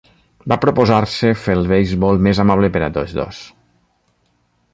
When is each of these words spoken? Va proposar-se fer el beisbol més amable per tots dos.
Va 0.51 0.55
proposar-se 0.63 1.31
fer 1.43 1.57
el 1.57 1.63
beisbol 1.73 2.25
més 2.29 2.41
amable 2.45 2.71
per 2.79 2.85
tots 2.97 3.15
dos. 3.21 3.47